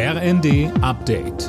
[0.00, 1.48] RND Update.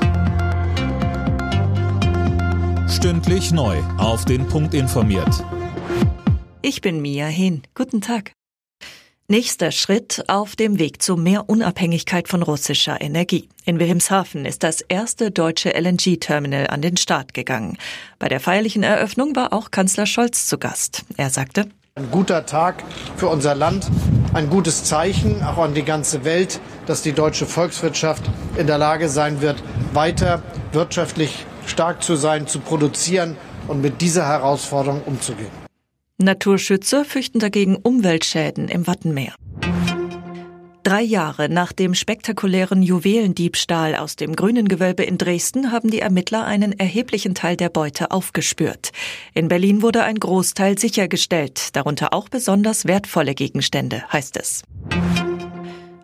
[2.89, 3.77] Stündlich neu.
[3.99, 5.45] Auf den Punkt informiert.
[6.63, 7.61] Ich bin Mia Hehn.
[7.75, 8.31] Guten Tag.
[9.27, 13.49] Nächster Schritt auf dem Weg zu mehr Unabhängigkeit von russischer Energie.
[13.65, 17.77] In Wilhelmshaven ist das erste deutsche LNG-Terminal an den Start gegangen.
[18.17, 21.05] Bei der feierlichen Eröffnung war auch Kanzler Scholz zu Gast.
[21.17, 22.83] Er sagte, ein guter Tag
[23.15, 23.91] für unser Land,
[24.33, 28.23] ein gutes Zeichen auch an die ganze Welt, dass die deutsche Volkswirtschaft
[28.57, 29.63] in der Lage sein wird,
[29.93, 30.41] weiter
[30.71, 35.51] wirtschaftlich stark zu sein, zu produzieren und mit dieser Herausforderung umzugehen.
[36.17, 39.33] Naturschützer fürchten dagegen Umweltschäden im Wattenmeer.
[40.89, 46.45] Drei Jahre nach dem spektakulären Juwelendiebstahl aus dem Grünen Gewölbe in Dresden haben die Ermittler
[46.45, 48.89] einen erheblichen Teil der Beute aufgespürt.
[49.35, 54.63] In Berlin wurde ein Großteil sichergestellt, darunter auch besonders wertvolle Gegenstände, heißt es.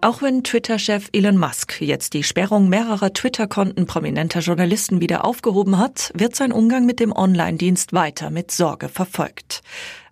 [0.01, 6.11] Auch wenn Twitter-Chef Elon Musk jetzt die Sperrung mehrerer Twitter-Konten prominenter Journalisten wieder aufgehoben hat,
[6.13, 9.63] wird sein Umgang mit dem Online-Dienst weiter mit Sorge verfolgt.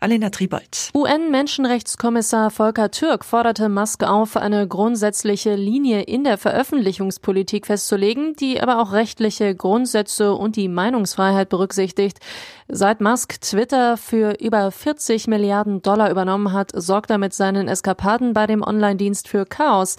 [0.04, 0.90] Alena Tribold.
[0.94, 8.82] UN-Menschenrechtskommissar Volker Türk forderte Musk auf, eine grundsätzliche Linie in der Veröffentlichungspolitik festzulegen, die aber
[8.82, 12.20] auch rechtliche Grundsätze und die Meinungsfreiheit berücksichtigt.
[12.68, 18.34] Seit Musk Twitter für über 40 Milliarden Dollar übernommen hat, sorgt er mit seinen Eskapaden
[18.34, 19.96] bei dem Online-Dienst für Chaos.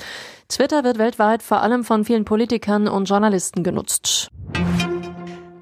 [0.50, 4.28] Twitter wird weltweit vor allem von vielen Politikern und Journalisten genutzt.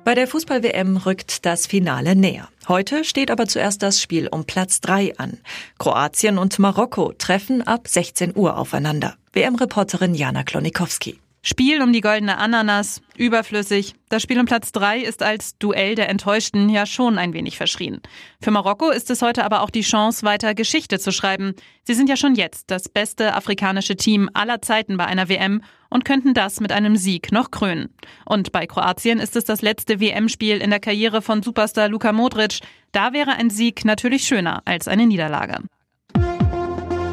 [0.05, 2.49] Bei der Fußball-WM rückt das Finale näher.
[2.73, 5.41] Heute steht aber zuerst das Spiel um Platz 3 an.
[5.79, 9.17] Kroatien und Marokko treffen ab 16 Uhr aufeinander.
[9.35, 11.21] WM-Reporterin Jana Klonikowski.
[11.45, 13.97] Spiel um die goldene Ananas, überflüssig.
[14.09, 18.01] Das Spiel um Platz drei ist als Duell der Enttäuschten ja schon ein wenig verschrien.
[18.41, 21.55] Für Marokko ist es heute aber auch die Chance, weiter Geschichte zu schreiben.
[21.83, 26.05] Sie sind ja schon jetzt das beste afrikanische Team aller Zeiten bei einer WM und
[26.05, 27.93] könnten das mit einem Sieg noch krönen.
[28.25, 32.61] Und bei Kroatien ist es das letzte WM-Spiel in der Karriere von Superstar Luka Modric.
[32.93, 35.57] Da wäre ein Sieg natürlich schöner als eine Niederlage.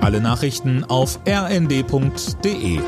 [0.02, 2.80] Alle Nachrichten auf rnd.de